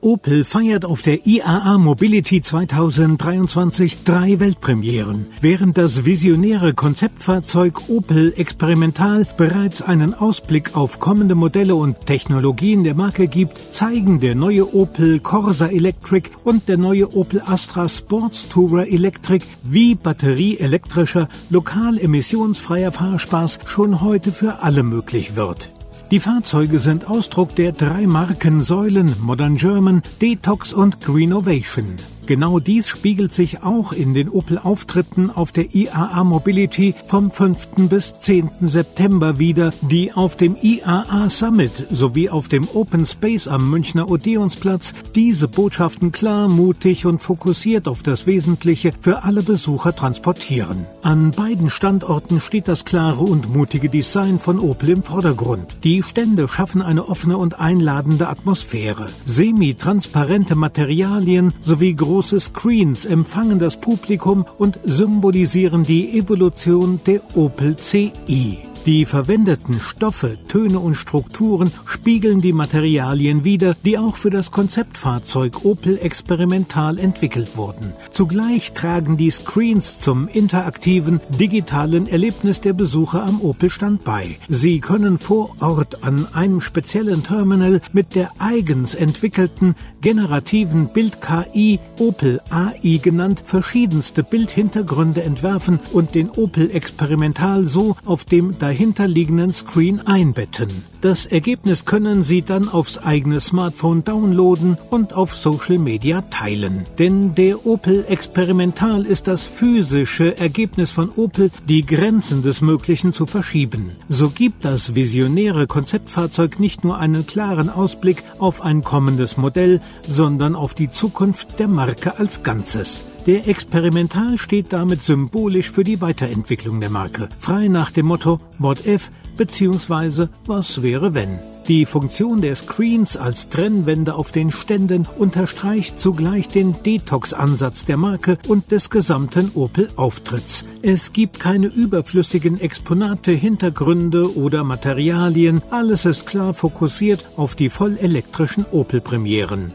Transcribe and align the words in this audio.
Opel 0.00 0.44
feiert 0.44 0.84
auf 0.84 1.02
der 1.02 1.26
IAA 1.26 1.76
Mobility 1.78 2.40
2023 2.40 4.04
drei 4.04 4.38
Weltpremieren. 4.38 5.26
Während 5.40 5.76
das 5.76 6.04
visionäre 6.04 6.72
Konzeptfahrzeug 6.74 7.88
Opel 7.88 8.32
Experimental 8.36 9.26
bereits 9.36 9.82
einen 9.82 10.14
Ausblick 10.14 10.76
auf 10.76 11.00
kommende 11.00 11.34
Modelle 11.34 11.74
und 11.74 12.06
Technologien 12.06 12.84
der 12.84 12.94
Marke 12.94 13.26
gibt, 13.26 13.58
zeigen 13.58 14.20
der 14.20 14.34
neue 14.34 14.74
Opel 14.74 15.18
Corsa 15.18 15.66
Electric 15.66 16.30
und 16.44 16.68
der 16.68 16.76
neue 16.76 17.14
Opel 17.16 17.42
Astra 17.44 17.88
Sports 17.88 18.48
Tourer 18.48 18.86
Electric, 18.86 19.44
wie 19.64 19.94
batterieelektrischer, 19.94 21.28
lokal 21.50 21.98
emissionsfreier 21.98 22.92
Fahrspaß 22.92 23.60
schon 23.66 24.00
heute 24.00 24.32
für 24.32 24.62
alle 24.62 24.82
möglich 24.82 25.34
wird. 25.34 25.70
Die 26.10 26.20
Fahrzeuge 26.20 26.78
sind 26.78 27.06
Ausdruck 27.06 27.54
der 27.54 27.72
drei 27.72 28.06
Markensäulen 28.06 29.14
Modern 29.20 29.56
German, 29.56 30.02
Detox 30.22 30.72
und 30.72 31.02
Greenovation. 31.02 31.96
Genau 32.28 32.58
dies 32.58 32.88
spiegelt 32.88 33.32
sich 33.32 33.62
auch 33.62 33.94
in 33.94 34.12
den 34.12 34.28
Opel-Auftritten 34.28 35.30
auf 35.30 35.50
der 35.50 35.74
IAA 35.74 36.24
Mobility 36.24 36.94
vom 37.06 37.30
5. 37.30 37.88
bis 37.88 38.20
10. 38.20 38.50
September 38.60 39.38
wieder, 39.38 39.70
die 39.80 40.12
auf 40.12 40.36
dem 40.36 40.54
IAA 40.60 41.30
Summit 41.30 41.86
sowie 41.90 42.28
auf 42.28 42.48
dem 42.48 42.68
Open 42.74 43.06
Space 43.06 43.48
am 43.48 43.70
Münchner 43.70 44.10
Odeonsplatz 44.10 44.92
diese 45.14 45.48
Botschaften 45.48 46.12
klar, 46.12 46.50
mutig 46.50 47.06
und 47.06 47.22
fokussiert 47.22 47.88
auf 47.88 48.02
das 48.02 48.26
Wesentliche 48.26 48.92
für 49.00 49.24
alle 49.24 49.40
Besucher 49.40 49.96
transportieren. 49.96 50.84
An 51.00 51.30
beiden 51.30 51.70
Standorten 51.70 52.42
steht 52.42 52.68
das 52.68 52.84
klare 52.84 53.24
und 53.24 53.54
mutige 53.54 53.88
Design 53.88 54.38
von 54.38 54.60
Opel 54.60 54.90
im 54.90 55.02
Vordergrund. 55.02 55.78
Die 55.82 56.02
Stände 56.02 56.46
schaffen 56.46 56.82
eine 56.82 57.08
offene 57.08 57.38
und 57.38 57.58
einladende 57.58 58.28
Atmosphäre. 58.28 59.06
Semi-transparente 59.24 60.56
Materialien 60.56 61.54
sowie 61.62 61.94
große 61.94 62.17
große 62.18 62.40
Screens 62.40 63.04
empfangen 63.04 63.60
das 63.60 63.80
Publikum 63.80 64.44
und 64.58 64.80
symbolisieren 64.82 65.84
die 65.84 66.18
Evolution 66.18 66.98
der 67.06 67.20
Opel 67.36 67.76
CI. 67.76 68.67
Die 68.88 69.04
verwendeten 69.04 69.78
Stoffe, 69.78 70.38
Töne 70.48 70.78
und 70.78 70.94
Strukturen 70.94 71.70
spiegeln 71.84 72.40
die 72.40 72.54
Materialien 72.54 73.44
wider, 73.44 73.76
die 73.84 73.98
auch 73.98 74.16
für 74.16 74.30
das 74.30 74.50
Konzeptfahrzeug 74.50 75.66
Opel 75.66 75.98
experimental 75.98 76.98
entwickelt 76.98 77.58
wurden. 77.58 77.92
Zugleich 78.10 78.72
tragen 78.72 79.18
die 79.18 79.30
Screens 79.30 80.00
zum 80.00 80.26
interaktiven, 80.26 81.20
digitalen 81.38 82.06
Erlebnis 82.06 82.62
der 82.62 82.72
Besucher 82.72 83.24
am 83.24 83.42
Opel-Stand 83.42 84.04
bei. 84.04 84.38
Sie 84.48 84.80
können 84.80 85.18
vor 85.18 85.54
Ort 85.60 86.02
an 86.02 86.26
einem 86.32 86.62
speziellen 86.62 87.22
Terminal 87.22 87.82
mit 87.92 88.14
der 88.14 88.30
eigens 88.38 88.94
entwickelten 88.94 89.74
generativen 90.00 90.88
Bild-KI, 90.88 91.78
Opel 91.98 92.40
AI 92.48 93.00
genannt, 93.02 93.42
verschiedenste 93.44 94.22
Bildhintergründe 94.22 95.22
entwerfen 95.24 95.78
und 95.92 96.14
den 96.14 96.30
Opel 96.30 96.70
experimental 96.70 97.64
so 97.64 97.94
auf 98.06 98.24
dem 98.24 98.58
dahinterliegenden 98.78 99.52
Screen 99.52 100.06
einbetten. 100.06 100.68
Das 101.00 101.26
Ergebnis 101.26 101.84
können 101.84 102.22
Sie 102.22 102.42
dann 102.42 102.68
aufs 102.68 102.96
eigene 102.96 103.40
Smartphone 103.40 104.04
downloaden 104.04 104.78
und 104.90 105.14
auf 105.14 105.34
Social 105.34 105.78
Media 105.78 106.20
teilen. 106.20 106.84
Denn 106.96 107.34
der 107.34 107.66
Opel 107.66 108.04
Experimental 108.06 109.04
ist 109.04 109.26
das 109.26 109.42
physische 109.42 110.38
Ergebnis 110.38 110.92
von 110.92 111.10
Opel, 111.10 111.50
die 111.68 111.84
Grenzen 111.84 112.44
des 112.44 112.60
Möglichen 112.60 113.12
zu 113.12 113.26
verschieben. 113.26 113.96
So 114.08 114.30
gibt 114.30 114.64
das 114.64 114.94
visionäre 114.94 115.66
Konzeptfahrzeug 115.66 116.60
nicht 116.60 116.84
nur 116.84 116.98
einen 116.98 117.26
klaren 117.26 117.70
Ausblick 117.70 118.22
auf 118.38 118.62
ein 118.62 118.84
kommendes 118.84 119.36
Modell, 119.36 119.80
sondern 120.06 120.54
auf 120.54 120.74
die 120.74 120.88
Zukunft 120.88 121.58
der 121.58 121.66
Marke 121.66 122.16
als 122.16 122.44
Ganzes. 122.44 123.06
Der 123.28 123.46
Experimental 123.46 124.38
steht 124.38 124.72
damit 124.72 125.04
symbolisch 125.04 125.70
für 125.70 125.84
die 125.84 126.00
Weiterentwicklung 126.00 126.80
der 126.80 126.88
Marke, 126.88 127.28
frei 127.38 127.68
nach 127.68 127.90
dem 127.90 128.06
Motto 128.06 128.40
What 128.58 128.86
if 128.86 129.10
bzw. 129.36 130.28
Was 130.46 130.80
wäre 130.80 131.12
wenn. 131.12 131.38
Die 131.68 131.84
Funktion 131.84 132.40
der 132.40 132.56
Screens 132.56 133.18
als 133.18 133.50
Trennwände 133.50 134.14
auf 134.14 134.32
den 134.32 134.50
Ständen 134.50 135.06
unterstreicht 135.18 136.00
zugleich 136.00 136.48
den 136.48 136.74
Detox-Ansatz 136.82 137.84
der 137.84 137.98
Marke 137.98 138.38
und 138.48 138.70
des 138.70 138.88
gesamten 138.88 139.50
Opel-Auftritts. 139.54 140.64
Es 140.80 141.12
gibt 141.12 141.38
keine 141.38 141.66
überflüssigen 141.66 142.58
Exponate, 142.58 143.32
Hintergründe 143.32 144.38
oder 144.38 144.64
Materialien. 144.64 145.60
Alles 145.70 146.06
ist 146.06 146.26
klar 146.26 146.54
fokussiert 146.54 147.28
auf 147.36 147.56
die 147.56 147.68
vollelektrischen 147.68 148.64
Opel-Premieren. 148.72 149.74